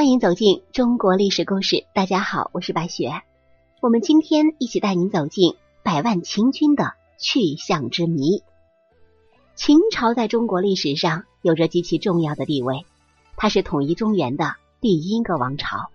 [0.00, 1.84] 欢迎走进中国历史故事。
[1.94, 3.20] 大家好，我是白雪。
[3.82, 8.42] 我们今天一起带您走进百万秦军的去向之谜。
[9.54, 12.86] 秦朝在中国历史上有着极其重要的地位，
[13.36, 15.90] 它是统一中原的第一个王朝。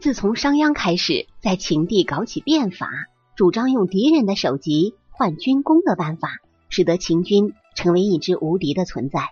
[0.00, 2.90] 自从商鞅开始在秦地搞起变法，
[3.36, 6.28] 主张用敌人的首级换军功的办法，
[6.70, 9.28] 使得秦军成为一支无敌的存在。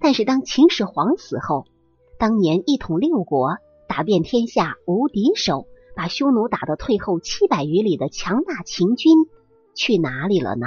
[0.00, 1.64] 但是当秦始皇死后，
[2.18, 3.56] 当年一统六国、
[3.88, 9.12] 打遍天下无敌手、把匈奴打得退后七百余里的强大秦军
[9.74, 10.66] 去哪里了呢？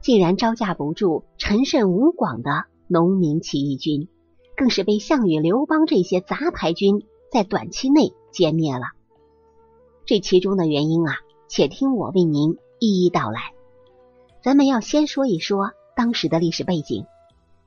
[0.00, 4.08] 竟然招架不住陈胜吴广的农民起义军，
[4.56, 8.86] 更是被项羽、刘邦这些杂牌军在短期内歼灭了。
[10.06, 13.52] 这其中的原因啊，且听我为您一一道来。
[14.42, 17.04] 咱们要先说一说当时的历史背景：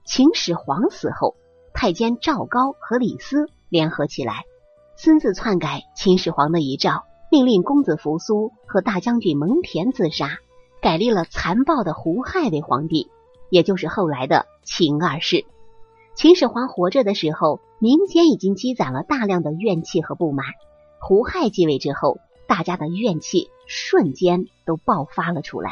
[0.04, 1.36] 秦始皇死后。
[1.74, 4.46] 太监赵高和李斯联合起来，
[4.96, 10.38] 私自篡改秦始皇的遗诏，命令公子扶苏和大将军蒙恬自杀，
[10.82, 13.10] 改立了残暴的胡亥为皇帝，
[13.50, 15.46] 也就是后来的秦二世。
[16.16, 20.46] 秦始皇活着的时候，民间已经积攒了大量的怨气和不满。
[21.02, 25.72] 胡亥继位之后，大家的怨气瞬间都爆发了出来。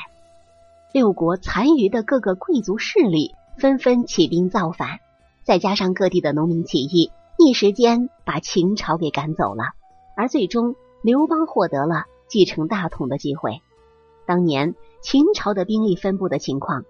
[0.94, 5.00] 六国残余的各个贵族势力纷纷起兵造反。
[5.44, 9.64] 再加上各地的农民起义，一时间把秦朝给赶走了。
[10.16, 13.62] 而最终，刘邦获得了继承大统的机会。
[14.28, 16.86] 当年秦朝的兵力分布的情况：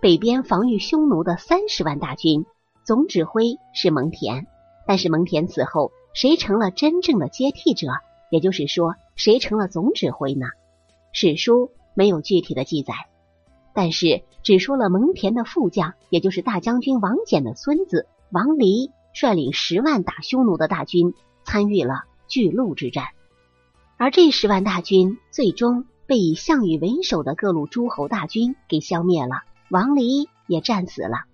[0.00, 2.44] 北边防御匈奴的三十万大军，
[2.84, 4.44] 总指挥是蒙恬。
[4.86, 7.88] 但是蒙恬死后，谁成了真正的接替者？
[8.30, 10.46] 也就是说，谁成了总指挥呢？
[11.12, 12.94] 史书没有具体的记载。
[13.76, 21.12] 但是只说了蒙恬的副将，也就是大将军王翦的孙子王离，率领十万打匈奴的大军
[21.44, 23.04] 参与了巨鹿之战，
[23.98, 31.24] 而这十万大军最终被以项羽为首的各路诸侯大军给消灭了，王离也战死了。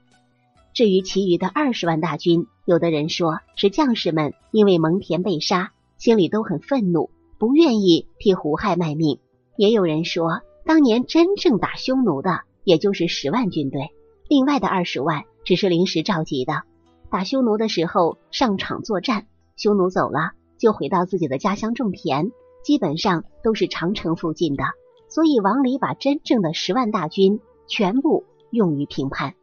[0.75, 9.19] 至于其余的二十万大军，有的人说是将士们因为蒙恬被杀，心里都很愤怒，不愿意替胡亥卖命；
[9.57, 10.41] 也有人说。
[10.65, 13.91] 当年真正打匈奴的，也就是十万军队，
[14.29, 16.63] 另外的二十万只是临时召集的。
[17.11, 22.31] 打匈奴的时候上场作战，匈奴走了，就回到自己的家乡种田，
[22.63, 24.65] 基本上都是长城附近的。
[25.09, 29.35] 所以王离把真正的十万大军全部用于平叛。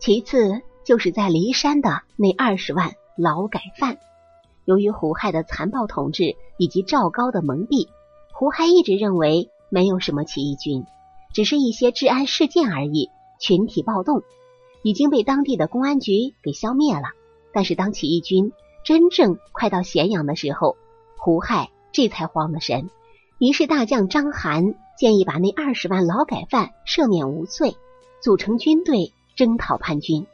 [0.00, 3.98] 其次就是在骊山的那二十万劳改犯，
[4.64, 7.88] 由于胡亥的残暴统治以及赵高的蒙蔽，
[8.32, 9.50] 胡亥一直认为。
[9.74, 10.86] 没有什么起义军，
[11.32, 13.10] 只是一些治安事件而已。
[13.40, 14.22] 群体暴动
[14.84, 17.08] 已经被当地的公安局给消灭了。
[17.52, 18.52] 但是当起义军
[18.84, 20.76] 真正快到咸阳的时候，
[21.18, 22.88] 胡亥这才慌了神。
[23.40, 27.74] 于是大将章邯建议把那二十万劳改犯赦免无罪，
[28.22, 30.24] 组成军队征讨叛军。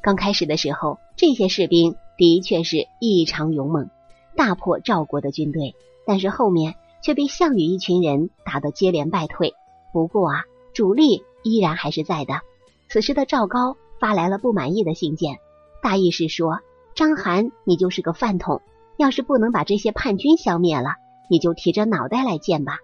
[0.00, 3.90] 刚开始的时候，这些士兵的确是异常勇猛，
[4.36, 5.74] 大破赵国的军队。
[6.06, 6.76] 但是后面。
[7.06, 9.54] 却被项羽一群人打得接连败退。
[9.92, 10.42] 不过啊，
[10.74, 12.40] 主力依然还是在的。
[12.88, 15.38] 此时的赵高发来了不满意的信件，
[15.80, 16.58] 大意是说：
[16.96, 18.60] 章邯，你就是个饭桶，
[18.96, 20.96] 要是不能把这些叛军消灭了，
[21.30, 22.78] 你就提着脑袋来见吧。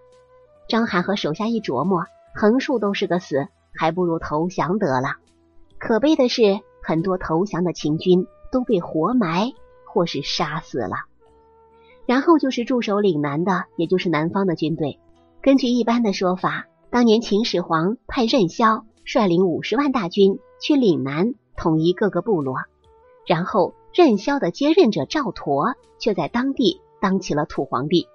[0.69, 5.17] 章邯和手下一琢磨，横竖都是个死，还不如投降得了。
[5.79, 9.51] 可悲的是，很多投降的秦军都被活埋
[9.85, 10.95] 或是杀死了。
[12.05, 14.99] 然后就是驻守岭南的，也就是南方的军队。
[15.41, 22.57] 根据一般的说法，当年秦始皇派任嚣率领五十万大军去岭南统一各个部落，
[23.25, 28.07] 然后任嚣的接任者赵佗却在当地当起了土皇帝，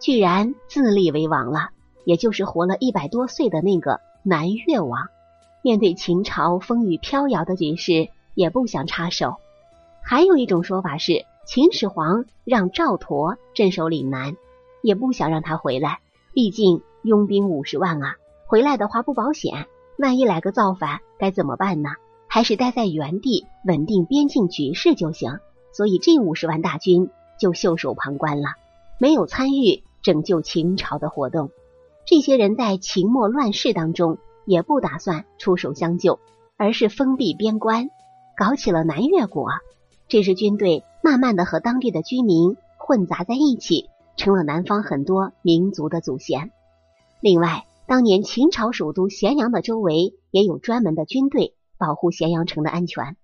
[0.00, 1.70] 居然自立为王了，
[2.04, 5.08] 也就是活了一百多岁的那个南越王。
[5.62, 9.36] 面对秦朝风雨飘摇的局势，也不想插手。
[10.02, 11.24] 还有一种说法是。
[11.46, 14.34] 秦始皇让赵佗镇守岭南，
[14.80, 16.00] 也不想让他回来，
[16.32, 19.66] 毕竟拥兵五十万啊，回来的话不保险，
[19.98, 21.90] 万一来个造反该怎么办呢？
[22.28, 25.38] 还是待在原地稳定边境局势就行。
[25.70, 28.48] 所以这五十万大军就袖手旁观了，
[28.98, 31.50] 没有参与拯救秦朝的活动。
[32.06, 36.20] 这些人在秦末乱世当中也不打算出手相救，
[36.56, 37.90] 而是封闭边关，
[38.34, 39.50] 搞起了南越国。
[40.08, 46.50] 这支军队慢慢的和当地的居民混杂在一起，成了南方很多民族的祖先。
[47.20, 53.18] 另外，当年秦朝首都咸阳的周围也有专门的军队保护咸阳城的安全。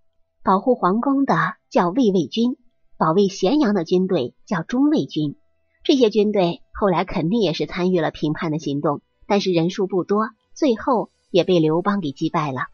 [0.44, 2.59] 保护皇宫的叫卫卫军，
[2.99, 5.37] 保卫咸阳的军队叫中卫军。
[5.82, 12.65] 这些军队后来肯定也是参与了平叛的行动，但是人数不多，最后也被刘邦给击败了。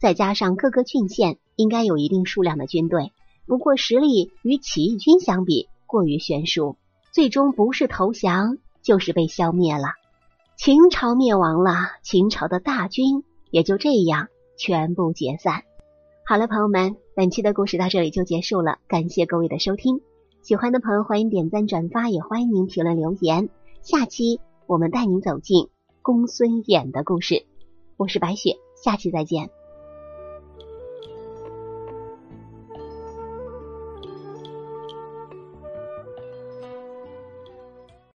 [0.00, 3.12] 再加上各个郡县应该有一定数量的军队，
[3.46, 6.76] 不过实力与起义军相比过于悬殊，
[7.12, 9.88] 最终不是投降就是被消灭了。
[10.56, 14.28] 秦朝灭亡了，秦朝的大军也就这样
[14.58, 15.62] 全部解散。
[16.24, 20.00] 好了，朋友们，本期的故事到这里就结束了，感谢各位的收听。
[20.42, 23.48] 喜欢的朋友欢迎点赞转发，也欢迎您评论留言。
[23.82, 25.68] 下期我们带您走进
[26.02, 27.44] 公孙衍的故事。
[27.96, 29.50] 我是白雪，下期再见。